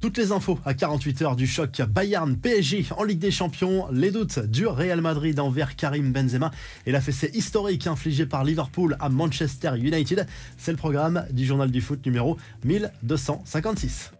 Toutes 0.00 0.16
les 0.16 0.30
infos 0.30 0.60
à 0.64 0.74
48 0.74 1.22
heures 1.22 1.36
du 1.36 1.46
choc 1.46 1.82
Bayern 1.82 2.36
PSG 2.36 2.86
en 2.96 3.02
Ligue 3.02 3.18
des 3.18 3.32
Champions, 3.32 3.88
les 3.90 4.12
doutes 4.12 4.38
du 4.38 4.66
Real 4.66 5.00
Madrid 5.00 5.40
envers 5.40 5.74
Karim 5.74 6.12
Benzema 6.12 6.52
et 6.86 6.92
la 6.92 7.00
fessée 7.00 7.30
historique 7.34 7.86
infligée 7.88 8.26
par 8.26 8.44
Liverpool 8.44 8.96
à 9.00 9.08
Manchester 9.08 9.72
United. 9.76 10.26
C'est 10.56 10.70
le 10.70 10.76
programme 10.76 11.26
du 11.32 11.44
journal 11.44 11.70
du 11.70 11.80
foot 11.80 12.04
numéro 12.06 12.36
1256. 12.64 14.12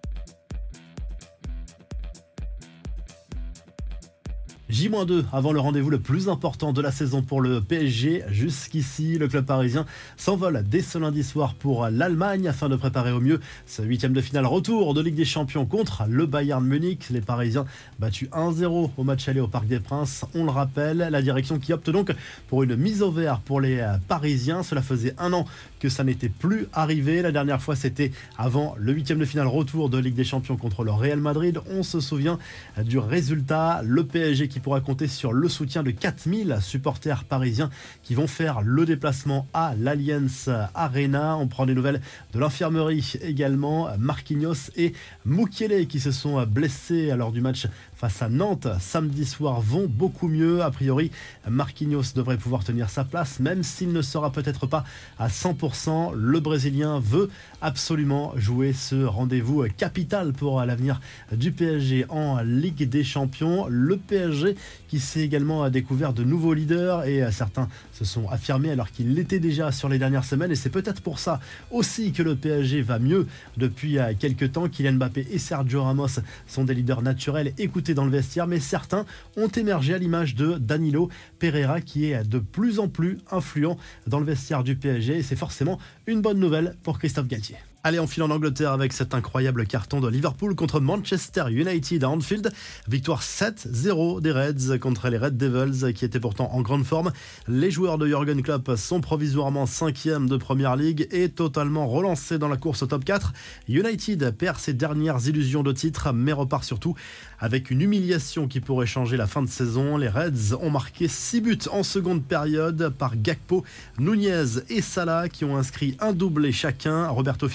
J-2 4.71 5.25
avant 5.33 5.53
le 5.53 5.61
rendez-vous 5.61 5.89
le 5.89 5.99
plus 5.99 6.29
important 6.29 6.75
de 6.75 6.83
la 6.83 6.93
saison 6.93 7.23
pour 7.23 7.41
le 7.41 7.63
PSG. 7.63 8.25
Jusqu'ici, 8.29 9.17
le 9.17 9.27
club 9.27 9.47
parisien 9.47 9.87
s'envole 10.19 10.63
dès 10.69 10.83
ce 10.83 10.99
lundi 10.99 11.25
soir 11.25 11.55
pour 11.55 11.89
l'Allemagne 11.89 12.47
afin 12.47 12.69
de 12.69 12.77
préparer 12.77 13.11
au 13.11 13.21
mieux 13.21 13.41
ce 13.65 13.81
huitième 13.81 14.13
de 14.13 14.21
finale 14.21 14.45
retour 14.45 14.93
de 14.93 15.01
Ligue 15.01 15.15
des 15.15 15.25
Champions 15.25 15.65
contre 15.65 16.03
le 16.07 16.27
Bayern 16.27 16.63
Munich. 16.63 17.07
Les 17.09 17.23
Parisiens 17.23 17.65
battus 17.99 18.29
1-0 18.29 18.91
au 18.95 19.05
match 19.05 19.27
aller 19.27 19.41
au 19.41 19.49
Parc 19.49 19.67
des 19.67 19.81
Princes. 19.81 20.27
On 20.35 20.45
le 20.45 20.51
rappelle, 20.51 20.99
la 20.99 21.23
direction 21.23 21.59
qui 21.59 21.73
opte 21.73 21.89
donc 21.89 22.13
pour 22.49 22.63
une 22.63 22.77
mise 22.77 23.01
au 23.01 23.11
vert 23.11 23.41
pour 23.41 23.63
les 23.63 23.83
Parisiens. 24.07 24.63
Cela 24.63 24.83
faisait 24.83 25.15
un 25.17 25.33
an 25.33 25.47
que 25.81 25.89
ça 25.89 26.05
n'était 26.05 26.29
plus 26.29 26.67
arrivé. 26.75 27.23
La 27.23 27.33
dernière 27.33 27.63
fois, 27.63 27.75
c'était 27.75 28.13
avant 28.37 28.75
le 28.79 28.93
huitième 28.93 29.19
de 29.19 29.25
finale 29.25 29.47
retour 29.47 29.89
de 29.89 29.97
Ligue 29.97 30.15
des 30.15 30.25
Champions 30.25 30.59
contre 30.59 30.85
le 30.85 30.91
Real 30.91 31.21
Madrid. 31.21 31.59
On 31.71 31.83
se 31.83 32.01
souvient 32.01 32.39
du 32.85 32.99
résultat. 32.99 33.81
Le 33.83 34.05
PSG 34.05 34.49
qui 34.49 34.58
pourra 34.61 34.81
compter 34.81 35.09
sur 35.09 35.33
le 35.33 35.49
soutien 35.49 35.83
de 35.83 35.91
4000 35.91 36.59
supporters 36.61 37.25
parisiens 37.25 37.71
qui 38.03 38.15
vont 38.15 38.27
faire 38.27 38.63
le 38.63 38.87
déplacement 38.87 39.47
à 39.53 39.75
l'Alliance 39.79 40.49
Arena. 40.75 41.37
On 41.37 41.47
prend 41.47 41.67
des 41.67 41.75
nouvelles 41.75 42.01
de 42.33 42.39
l'infirmerie 42.39 43.15
également. 43.23 43.89
Marquinhos 43.99 44.71
et 44.77 44.93
Mukiele 45.25 45.87
qui 45.87 46.01
se 46.01 46.11
sont 46.11 46.45
blessés 46.47 47.15
lors 47.17 47.33
du 47.33 47.41
match 47.41 47.67
face 47.95 48.23
à 48.23 48.29
Nantes 48.29 48.69
samedi 48.81 49.25
soir 49.25 49.61
vont 49.61 49.87
beaucoup 49.89 50.29
mieux. 50.29 50.63
A 50.63 50.71
priori, 50.71 51.11
Marquinhos 51.49 52.13
devrait 52.15 52.37
pouvoir 52.37 52.65
tenir 52.65 52.91
sa 52.91 53.05
place, 53.05 53.41
même 53.41 53.63
s'il 53.63 53.93
ne 53.93 54.03
sera 54.03 54.31
peut-être 54.31 54.67
pas 54.67 54.85
à 55.19 55.29
100%. 55.29 56.15
Le 56.15 56.41
Brésilien 56.41 57.01
veut 57.01 57.29
absolument 57.61 58.33
jouer 58.37 58.73
ce 58.73 59.05
rendez-vous 59.05 59.67
capital 59.77 60.33
pour 60.33 60.61
l'avenir 60.65 61.01
du 61.33 61.53
PSG 61.53 62.07
en 62.09 62.41
Ligue 62.41 62.89
des 62.89 63.05
Champions. 63.05 63.67
Le 63.69 63.97
PSG 63.97 64.48
qui 64.89 65.01
s'est 65.01 65.21
également 65.21 65.69
découvert 65.71 66.13
de 66.13 66.25
nouveaux 66.25 66.55
leaders 66.55 67.05
et 67.05 67.31
certains 67.33 67.69
se 67.93 68.05
sont 68.05 68.29
affirmés 68.29 68.71
alors 68.71 68.91
qu'il 68.91 69.15
l'était 69.15 69.41
déjà 69.41 69.73
sur 69.73 69.89
les 69.89 69.99
dernières 69.99 70.25
semaines 70.25 70.51
et 70.51 70.55
c'est 70.55 70.71
peut-être 70.71 71.03
pour 71.03 71.19
ça 71.19 71.41
aussi 71.71 72.13
que 72.13 72.23
le 72.23 72.37
PSG 72.37 72.83
va 72.83 72.99
mieux 72.99 73.27
depuis 73.57 73.99
quelques 74.19 74.53
temps. 74.53 74.69
Kylian 74.69 74.95
Mbappé 74.95 75.27
et 75.31 75.39
Sergio 75.39 75.83
Ramos 75.83 76.21
sont 76.47 76.65
des 76.65 76.75
leaders 76.75 77.03
naturels. 77.03 77.53
Écoutez 77.59 77.95
dans 77.95 78.05
le 78.05 78.11
vestiaire, 78.11 78.47
mais 78.47 78.61
certains 78.61 79.05
ont 79.37 79.49
émergé 79.49 79.95
à 79.95 79.99
l'image 79.99 80.35
de 80.35 80.59
Danilo 80.59 81.09
Pereira 81.39 81.81
qui 81.81 82.07
est 82.07 82.29
de 82.29 82.39
plus 82.39 82.79
en 82.79 82.89
plus 82.89 83.19
influent 83.31 83.79
dans 84.07 84.21
le 84.21 84.27
vestiaire 84.27 84.65
du 84.65 84.77
PSG 84.77 85.19
et 85.19 85.23
c'est 85.23 85.37
forcément 85.37 85.79
une 86.07 86.21
bonne 86.21 86.39
nouvelle 86.39 86.75
pour 86.83 86.99
Christophe 86.99 87.29
Galtier. 87.29 87.57
Allez, 87.85 88.01
on 88.01 88.09
file 88.09 88.25
en 88.25 88.31
Angleterre 88.31 88.73
avec 88.73 88.93
cet 88.93 89.15
incroyable 89.15 89.65
carton 89.65 90.01
de 90.01 90.09
Liverpool 90.09 90.57
contre 90.57 90.81
Manchester 90.81 91.45
United 91.49 92.03
à 92.03 92.09
Anfield. 92.09 92.51
Victoire 92.89 93.23
7-0 93.23 94.21
des 94.21 94.33
Reds 94.33 94.81
contre 94.81 95.09
les 95.09 95.17
Red 95.17 95.37
Devils 95.37 95.95
qui 95.95 96.05
étaient 96.05 96.19
pourtant 96.19 96.51
en 96.53 96.61
grande 96.61 96.85
forme. 96.85 97.13
Les 97.47 97.71
joueurs 97.71 97.97
de 97.97 98.09
Jurgen 98.09 98.43
Klopp 98.43 98.75
sont 98.75 99.01
provisoirement 99.01 99.65
5e 99.65 100.27
de 100.27 100.37
Première 100.37 100.75
League 100.75 101.07
et 101.13 101.29
totalement 101.29 101.87
relancés 101.87 102.37
dans 102.37 102.49
la 102.49 102.57
course 102.57 102.83
au 102.83 102.87
top 102.87 103.05
4. 103.05 103.33
United 103.69 104.33
perd 104.33 104.59
ses 104.59 104.73
dernières 104.73 105.29
illusions 105.29 105.63
de 105.63 105.71
titre 105.71 106.13
mais 106.13 106.33
repart 106.33 106.65
surtout 106.65 106.97
avec 107.39 107.71
une 107.71 107.81
humiliation 107.81 108.49
qui 108.49 108.59
pourrait 108.59 108.87
changer 108.87 109.17
la 109.17 109.29
fin 109.29 109.41
de 109.41 109.49
saison. 109.49 109.97
Les 109.97 110.09
Reds 110.09 110.53
ont 110.61 110.71
marqué 110.71 111.07
6 111.07 111.41
buts 111.41 111.59
en 111.71 111.85
seconde 111.85 112.25
période 112.25 112.93
par 112.99 113.17
Gakpo, 113.17 113.65
Nunez 114.01 114.65
et 114.69 114.83
Salah 114.83 115.29
qui 115.29 115.45
ont 115.45 115.57
inscrit 115.57 115.97
un 116.01 116.13
doublé 116.13 116.51
chacun. 116.51 117.07
Roberto 117.07 117.49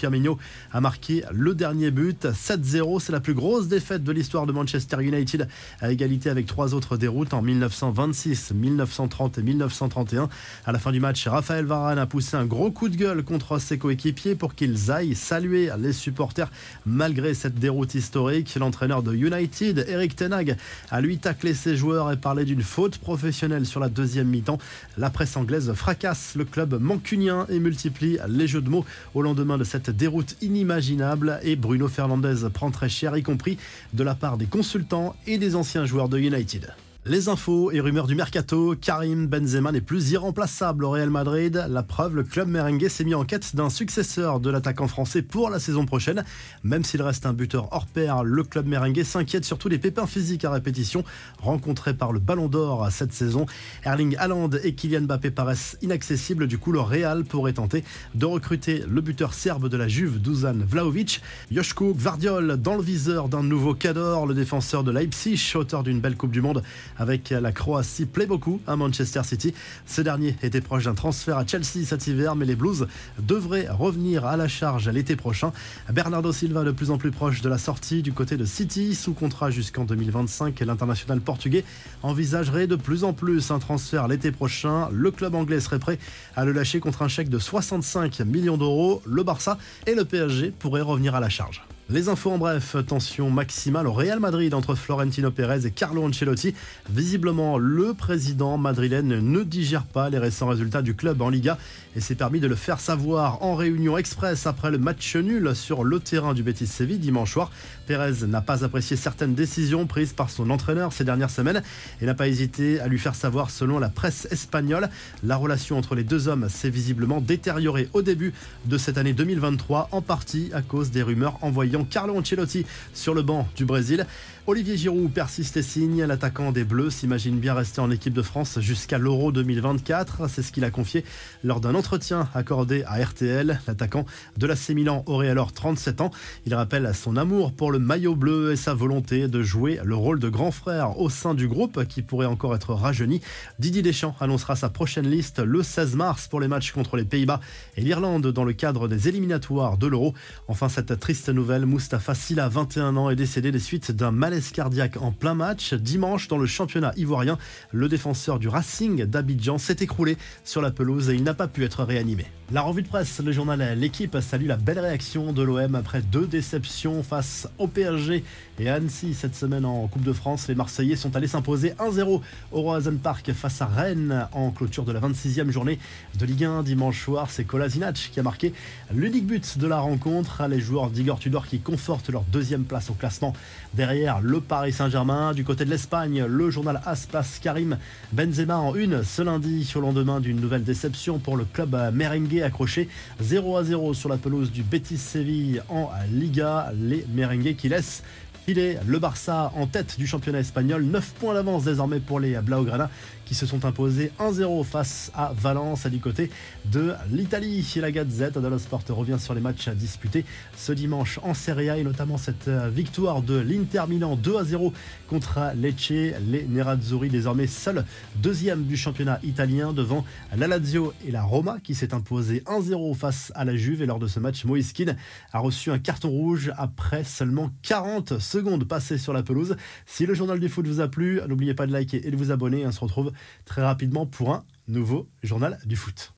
A 0.71 0.79
marqué 0.79 1.23
le 1.31 1.55
dernier 1.55 1.89
but. 1.89 2.25
7-0, 2.25 2.99
c'est 2.99 3.11
la 3.11 3.19
plus 3.19 3.33
grosse 3.33 3.67
défaite 3.67 4.03
de 4.03 4.11
l'histoire 4.11 4.45
de 4.45 4.51
Manchester 4.51 5.01
United 5.01 5.47
à 5.81 5.91
égalité 5.91 6.29
avec 6.29 6.45
trois 6.45 6.75
autres 6.75 6.97
déroutes 6.97 7.33
en 7.33 7.41
1926, 7.41 8.51
1930 8.51 9.39
et 9.39 9.41
1931. 9.41 10.29
À 10.65 10.71
la 10.71 10.77
fin 10.77 10.91
du 10.91 10.99
match, 10.99 11.27
Raphaël 11.27 11.65
Varane 11.65 11.97
a 11.97 12.05
poussé 12.05 12.37
un 12.37 12.45
gros 12.45 12.69
coup 12.69 12.89
de 12.89 12.95
gueule 12.95 13.23
contre 13.23 13.57
ses 13.57 13.79
coéquipiers 13.79 14.35
pour 14.35 14.53
qu'ils 14.53 14.91
aillent 14.91 15.15
saluer 15.15 15.71
les 15.79 15.93
supporters 15.93 16.51
malgré 16.85 17.33
cette 17.33 17.55
déroute 17.55 17.95
historique. 17.95 18.53
L'entraîneur 18.55 19.01
de 19.01 19.15
United, 19.15 19.85
Eric 19.87 20.15
Tenag, 20.15 20.57
a 20.91 21.01
lui 21.01 21.17
taclé 21.17 21.55
ses 21.55 21.75
joueurs 21.75 22.11
et 22.11 22.17
parlé 22.17 22.45
d'une 22.45 22.61
faute 22.61 22.99
professionnelle 22.99 23.65
sur 23.65 23.79
la 23.79 23.89
deuxième 23.89 24.27
mi-temps. 24.27 24.59
La 24.97 25.09
presse 25.09 25.35
anglaise 25.37 25.73
fracasse 25.73 26.35
le 26.35 26.45
club 26.45 26.79
mancunien 26.79 27.47
et 27.49 27.59
multiplie 27.59 28.19
les 28.27 28.47
jeux 28.47 28.61
de 28.61 28.69
mots 28.69 28.85
au 29.15 29.23
lendemain 29.23 29.57
de 29.57 29.63
cette 29.63 29.89
déroute 29.89 30.02
routes 30.07 30.35
inimaginables 30.41 31.39
et 31.43 31.55
Bruno 31.55 31.87
Fernandez 31.87 32.49
prend 32.53 32.71
très 32.71 32.89
cher, 32.89 33.15
y 33.17 33.23
compris 33.23 33.57
de 33.93 34.03
la 34.03 34.15
part 34.15 34.37
des 34.37 34.45
consultants 34.45 35.15
et 35.27 35.37
des 35.37 35.55
anciens 35.55 35.85
joueurs 35.85 36.09
de 36.09 36.17
United. 36.17 36.73
Les 37.05 37.27
infos 37.27 37.69
et 37.69 37.81
rumeurs 37.81 38.07
du 38.07 38.15
mercato, 38.15 38.75
Karim 38.79 39.27
Benzema 39.27 39.73
n'est 39.73 39.81
plus 39.81 40.11
irremplaçable 40.11 40.85
au 40.85 40.91
Real 40.91 41.09
Madrid. 41.09 41.65
La 41.67 41.83
preuve, 41.83 42.15
le 42.15 42.23
club 42.23 42.47
merengue 42.47 42.87
s'est 42.87 43.03
mis 43.03 43.13
en 43.13 43.25
quête 43.25 43.57
d'un 43.57 43.69
successeur 43.69 44.39
de 44.39 44.49
l'attaquant 44.49 44.87
français 44.87 45.21
pour 45.21 45.49
la 45.49 45.59
saison 45.59 45.85
prochaine. 45.85 46.23
Même 46.63 46.85
s'il 46.85 47.01
reste 47.01 47.25
un 47.25 47.33
buteur 47.33 47.67
hors 47.71 47.87
pair, 47.87 48.23
le 48.23 48.41
club 48.45 48.67
merengue 48.67 49.03
s'inquiète 49.03 49.43
surtout 49.43 49.67
des 49.67 49.79
pépins 49.79 50.07
physiques 50.07 50.45
à 50.45 50.51
répétition 50.51 51.03
rencontrés 51.39 51.93
par 51.93 52.13
le 52.13 52.21
Ballon 52.21 52.47
d'Or 52.47 52.87
cette 52.89 53.11
saison. 53.11 53.47
Erling 53.83 54.15
Haaland 54.17 54.51
et 54.63 54.73
Kylian 54.73 55.01
Mbappé 55.01 55.29
paraissent 55.29 55.77
inaccessibles. 55.81 56.47
Du 56.47 56.57
coup, 56.57 56.71
le 56.71 56.79
Real 56.79 57.25
pourrait 57.25 57.51
tenter 57.51 57.83
de 58.15 58.25
recruter 58.25 58.81
le 58.87 59.01
buteur 59.01 59.33
serbe 59.33 59.67
de 59.67 59.75
la 59.75 59.89
Juve, 59.89 60.21
Dusan 60.21 60.55
Vlaovic. 60.65 61.21
Joshko 61.51 61.95
Gvardiol 61.95 62.55
dans 62.55 62.75
le 62.75 62.81
viseur 62.81 63.27
d'un 63.27 63.43
nouveau 63.43 63.73
cador, 63.73 64.25
le 64.25 64.33
défenseur 64.33 64.85
de 64.85 64.91
Leipzig, 64.91 65.51
auteur 65.55 65.83
d'une 65.83 65.99
belle 65.99 66.15
Coupe 66.15 66.31
du 66.31 66.41
Monde 66.41 66.63
avec 66.97 67.29
la 67.29 67.51
Croatie 67.51 68.05
plaît 68.05 68.25
beaucoup 68.25 68.61
à 68.67 68.75
Manchester 68.75 69.21
City. 69.23 69.53
Ce 69.85 70.01
dernier 70.01 70.35
était 70.43 70.61
proche 70.61 70.85
d'un 70.85 70.93
transfert 70.93 71.37
à 71.37 71.45
Chelsea 71.45 71.85
cet 71.85 72.07
hiver, 72.07 72.35
mais 72.35 72.45
les 72.45 72.55
Blues 72.55 72.87
devraient 73.19 73.67
revenir 73.69 74.25
à 74.25 74.37
la 74.37 74.47
charge 74.47 74.89
l'été 74.89 75.15
prochain. 75.15 75.51
Bernardo 75.91 76.31
Silva 76.31 76.63
de 76.63 76.71
plus 76.71 76.91
en 76.91 76.97
plus 76.97 77.11
proche 77.11 77.41
de 77.41 77.49
la 77.49 77.57
sortie 77.57 78.01
du 78.01 78.13
côté 78.13 78.37
de 78.37 78.45
City, 78.45 78.95
sous 78.95 79.13
contrat 79.13 79.51
jusqu'en 79.51 79.85
2025. 79.85 80.59
L'international 80.61 81.21
portugais 81.21 81.63
envisagerait 82.01 82.67
de 82.67 82.75
plus 82.75 83.03
en 83.03 83.13
plus 83.13 83.51
un 83.51 83.59
transfert 83.59 84.07
l'été 84.07 84.31
prochain. 84.31 84.89
Le 84.91 85.11
club 85.11 85.35
anglais 85.35 85.59
serait 85.59 85.79
prêt 85.79 85.99
à 86.35 86.45
le 86.45 86.51
lâcher 86.51 86.79
contre 86.79 87.01
un 87.01 87.07
chèque 87.07 87.29
de 87.29 87.39
65 87.39 88.19
millions 88.21 88.57
d'euros. 88.57 89.01
Le 89.05 89.23
Barça 89.23 89.57
et 89.87 89.95
le 89.95 90.05
PSG 90.05 90.51
pourraient 90.57 90.81
revenir 90.81 91.15
à 91.15 91.19
la 91.19 91.29
charge. 91.29 91.63
Les 91.89 92.07
infos 92.07 92.31
en 92.31 92.37
bref, 92.37 92.77
tension 92.87 93.29
maximale 93.29 93.87
au 93.87 93.91
Real 93.91 94.21
Madrid 94.21 94.53
entre 94.53 94.73
Florentino 94.73 95.31
Pérez 95.31 95.67
et 95.67 95.71
Carlo 95.71 96.01
Ancelotti. 96.03 96.55
Visiblement, 96.89 97.57
le 97.57 97.93
président 97.93 98.57
madrilène 98.57 99.19
ne 99.19 99.43
digère 99.43 99.83
pas 99.83 100.09
les 100.09 100.17
récents 100.17 100.47
résultats 100.47 100.81
du 100.81 100.95
club 100.95 101.21
en 101.21 101.27
Liga 101.27 101.57
et 101.97 101.99
s'est 101.99 102.15
permis 102.15 102.39
de 102.39 102.47
le 102.47 102.55
faire 102.55 102.79
savoir 102.79 103.43
en 103.43 103.55
réunion 103.55 103.97
express 103.97 104.47
après 104.47 104.71
le 104.71 104.77
match 104.77 105.13
nul 105.17 105.53
sur 105.55 105.83
le 105.83 105.99
terrain 105.99 106.33
du 106.33 106.41
Betis 106.41 106.67
Séville 106.67 106.99
dimanche 106.99 107.33
soir. 107.33 107.51
Pérez 107.85 108.25
n'a 108.27 108.41
pas 108.41 108.63
apprécié 108.63 108.95
certaines 108.95 109.35
décisions 109.35 109.85
prises 109.85 110.13
par 110.13 110.29
son 110.29 110.51
entraîneur 110.51 110.93
ces 110.93 111.03
dernières 111.03 111.29
semaines 111.29 111.61
et 112.01 112.05
n'a 112.05 112.13
pas 112.13 112.29
hésité 112.29 112.79
à 112.79 112.87
lui 112.87 112.97
faire 112.97 113.13
savoir 113.13 113.49
selon 113.49 113.77
la 113.77 113.89
presse 113.89 114.25
espagnole. 114.31 114.89
La 115.21 115.35
relation 115.35 115.77
entre 115.77 115.95
les 115.95 116.05
deux 116.05 116.29
hommes 116.29 116.47
s'est 116.47 116.69
visiblement 116.69 117.19
détériorée 117.19 117.89
au 117.91 118.01
début 118.01 118.33
de 118.67 118.77
cette 118.77 118.97
année 118.97 119.13
2023 119.13 119.89
en 119.91 120.01
partie 120.01 120.49
à 120.53 120.61
cause 120.61 120.89
des 120.89 121.03
rumeurs 121.03 121.37
envoyées 121.41 121.72
Carlo 121.81 122.15
Ancelotti 122.15 122.65
sur 122.93 123.13
le 123.13 123.23
banc 123.23 123.47
du 123.55 123.65
Brésil. 123.65 124.05
Olivier 124.45 124.75
Giroud 124.75 125.11
persiste 125.11 125.55
et 125.55 125.61
signe. 125.61 126.03
L'attaquant 126.03 126.51
des 126.51 126.65
Bleus 126.65 126.89
s'imagine 126.89 127.39
bien 127.39 127.53
rester 127.53 127.79
en 127.79 127.89
équipe 127.89 128.13
de 128.13 128.21
France 128.21 128.59
jusqu'à 128.59 128.97
l'Euro 128.97 129.31
2024. 129.31 130.29
C'est 130.29 130.41
ce 130.41 130.51
qu'il 130.51 130.65
a 130.65 130.69
confié 130.69 131.05
lors 131.45 131.61
d'un 131.61 131.75
entretien 131.75 132.27
accordé 132.35 132.83
à 132.85 133.01
RTL. 133.01 133.61
L'attaquant 133.65 134.05
de 134.37 134.45
la 134.45 134.55
Milan 134.75 135.03
aurait 135.05 135.29
alors 135.29 135.53
37 135.53 136.01
ans. 136.01 136.11
Il 136.45 136.53
rappelle 136.53 136.93
son 136.93 137.15
amour 137.15 137.53
pour 137.53 137.71
le 137.71 137.79
maillot 137.79 138.15
bleu 138.15 138.51
et 138.51 138.57
sa 138.57 138.73
volonté 138.73 139.29
de 139.29 139.41
jouer 139.41 139.79
le 139.83 139.95
rôle 139.95 140.19
de 140.19 140.27
grand 140.27 140.51
frère 140.51 140.99
au 140.99 141.09
sein 141.09 141.33
du 141.33 141.47
groupe 141.47 141.85
qui 141.85 142.01
pourrait 142.01 142.25
encore 142.25 142.53
être 142.53 142.73
rajeuni. 142.73 143.21
Didier 143.59 143.81
Deschamps 143.81 144.15
annoncera 144.19 144.57
sa 144.57 144.69
prochaine 144.69 145.07
liste 145.07 145.39
le 145.39 145.63
16 145.63 145.95
mars 145.95 146.27
pour 146.27 146.41
les 146.41 146.49
matchs 146.49 146.73
contre 146.73 146.97
les 146.97 147.05
Pays-Bas 147.05 147.39
et 147.77 147.81
l'Irlande 147.81 148.27
dans 148.27 148.43
le 148.43 148.53
cadre 148.53 148.89
des 148.89 149.07
éliminatoires 149.07 149.77
de 149.77 149.87
l'Euro. 149.87 150.13
Enfin, 150.49 150.67
cette 150.67 150.99
triste 150.99 151.29
nouvelle, 151.29 151.62
Mustapha 151.65 152.15
Silla, 152.15 152.49
21 152.49 152.97
ans, 152.97 153.09
est 153.09 153.15
décédé 153.15 153.51
des 153.51 153.59
suites 153.59 153.91
d'un 153.91 154.11
malaise 154.11 154.51
cardiaque 154.51 155.01
en 155.01 155.11
plein 155.11 155.33
match. 155.33 155.73
Dimanche, 155.73 156.27
dans 156.27 156.37
le 156.37 156.45
championnat 156.45 156.93
ivoirien, 156.97 157.37
le 157.71 157.89
défenseur 157.89 158.39
du 158.39 158.47
Racing 158.47 159.05
d'Abidjan 159.05 159.57
s'est 159.57 159.77
écroulé 159.79 160.17
sur 160.43 160.61
la 160.61 160.71
pelouse 160.71 161.09
et 161.09 161.15
il 161.15 161.23
n'a 161.23 161.33
pas 161.33 161.47
pu 161.47 161.63
être 161.63 161.83
réanimé. 161.83 162.25
La 162.51 162.61
revue 162.61 162.81
de 162.81 162.87
presse, 162.87 163.21
le 163.23 163.31
journal 163.31 163.79
L'équipe 163.79 164.17
salue 164.19 164.47
la 164.47 164.57
belle 164.57 164.77
réaction 164.77 165.31
de 165.31 165.41
l'OM 165.41 165.75
après 165.75 166.01
deux 166.01 166.27
déceptions 166.27 167.01
face 167.01 167.47
au 167.57 167.67
PSG 167.67 168.21
et 168.59 168.69
à 168.69 168.75
Annecy 168.75 169.13
cette 169.13 169.35
semaine 169.35 169.63
en 169.63 169.87
Coupe 169.87 170.03
de 170.03 170.11
France. 170.11 170.49
Les 170.49 170.53
Marseillais 170.53 170.97
sont 170.97 171.15
allés 171.15 171.27
s'imposer 171.27 171.69
1-0 171.79 172.21
au 172.51 172.61
Roazhon 172.61 172.97
Park 173.01 173.31
face 173.31 173.61
à 173.61 173.65
Rennes 173.65 174.27
en 174.33 174.51
clôture 174.51 174.83
de 174.83 174.91
la 174.91 174.99
26e 174.99 175.51
journée 175.51 175.79
de 176.19 176.25
Ligue 176.25 176.43
1 176.43 176.63
dimanche 176.63 177.01
soir. 177.01 177.31
C'est 177.31 177.45
Kolasinac 177.45 178.09
qui 178.11 178.19
a 178.19 178.23
marqué 178.23 178.53
l'unique 178.93 179.25
but 179.25 179.57
de 179.57 179.65
la 179.65 179.79
rencontre. 179.79 180.45
Les 180.47 180.59
joueurs 180.59 180.89
d'Igor 180.89 181.19
Tudor 181.19 181.47
qui 181.47 181.59
confortent 181.59 182.09
leur 182.09 182.23
deuxième 182.23 182.65
place 182.65 182.89
au 182.89 182.93
classement 182.93 183.33
derrière 183.73 184.19
le 184.19 184.41
Paris 184.41 184.73
Saint-Germain. 184.73 185.33
Du 185.33 185.45
côté 185.45 185.63
de 185.63 185.69
l'Espagne, 185.69 186.25
le 186.27 186.51
journal 186.51 186.81
AS 186.85 187.05
place 187.09 187.39
Karim 187.41 187.77
Benzema 188.11 188.57
en 188.57 188.75
une 188.75 189.03
ce 189.03 189.21
lundi 189.21 189.71
au 189.75 189.79
lendemain 189.79 190.19
d'une 190.19 190.41
nouvelle 190.41 190.63
déception 190.63 191.19
pour 191.19 191.37
le 191.37 191.45
club 191.45 191.75
merengue 191.93 192.32
accroché 192.41 192.87
0 193.21 193.57
à 193.57 193.63
0 193.63 193.93
sur 193.93 194.09
la 194.09 194.17
pelouse 194.17 194.51
du 194.51 194.63
Betis 194.63 194.97
Séville 194.97 195.61
en 195.69 195.89
Liga. 196.11 196.71
Les 196.81 197.05
merengues 197.13 197.55
qui 197.55 197.69
laissent 197.69 198.03
filer 198.45 198.77
le 198.85 198.99
Barça 198.99 199.51
en 199.55 199.67
tête 199.67 199.97
du 199.97 200.05
championnat 200.05 200.39
espagnol. 200.39 200.83
9 200.83 201.13
points 201.13 201.33
d'avance 201.33 201.63
désormais 201.63 201.99
pour 201.99 202.19
les 202.19 202.37
Blaugrana 202.41 202.89
qui 203.25 203.35
se 203.35 203.45
sont 203.45 203.63
imposés 203.63 204.11
1-0 204.19 204.65
face 204.65 205.11
à 205.15 205.31
Valence 205.33 205.85
à 205.85 205.89
du 205.89 205.99
côté 205.99 206.29
de 206.65 206.93
l'Italie. 207.09 207.65
La 207.77 207.91
Gazette 207.91 208.37
dello 208.37 208.57
Sport 208.57 208.83
revient 208.89 209.17
sur 209.17 209.33
les 209.33 209.39
matchs 209.39 209.69
à 209.69 209.75
disputer 209.75 210.25
ce 210.57 210.73
dimanche 210.73 211.19
en 211.23 211.33
Serie 211.33 211.69
A 211.69 211.77
et 211.77 211.83
notamment 211.83 212.17
cette 212.17 212.49
victoire 212.49 213.21
de 213.21 213.37
l'Inter 213.39 213.83
Milan 213.87 214.17
2 214.17 214.43
0 214.43 214.73
contre 215.07 215.39
Lecce. 215.55 215.91
Les 216.27 216.45
Nerazzurri 216.49 217.09
désormais 217.09 217.47
seuls 217.47 217.85
deuxième 218.17 218.65
du 218.65 218.75
championnat 218.75 219.19
italien 219.23 219.71
devant 219.71 220.03
la 220.35 220.47
Lazio 220.47 220.93
et 221.07 221.11
la 221.11 221.23
Roma 221.23 221.59
qui 221.63 221.75
s'est 221.75 221.93
imposé 221.93 222.43
1-0 222.45 222.93
face 222.95 223.31
à 223.35 223.45
la 223.45 223.55
Juve 223.55 223.81
et 223.81 223.85
lors 223.85 223.99
de 223.99 224.07
ce 224.07 224.19
match 224.19 224.43
Moiskin 224.43 224.95
a 225.31 225.39
reçu 225.39 225.71
un 225.71 225.79
carton 225.79 226.09
rouge 226.09 226.51
après 226.57 227.05
seulement 227.05 227.51
40 227.61 228.19
secondes 228.33 228.67
passées 228.67 228.97
sur 228.97 229.13
la 229.13 229.23
pelouse. 229.23 229.55
Si 229.85 230.05
le 230.05 230.13
journal 230.13 230.39
du 230.39 230.49
foot 230.49 230.67
vous 230.67 230.81
a 230.81 230.87
plu, 230.87 231.21
n'oubliez 231.27 231.53
pas 231.53 231.67
de 231.67 231.71
liker 231.71 232.05
et 232.05 232.11
de 232.11 232.17
vous 232.17 232.31
abonner. 232.31 232.65
On 232.65 232.71
se 232.71 232.79
retrouve 232.79 233.11
très 233.45 233.61
rapidement 233.61 234.05
pour 234.05 234.33
un 234.33 234.43
nouveau 234.67 235.07
journal 235.21 235.59
du 235.65 235.75
foot. 235.75 236.11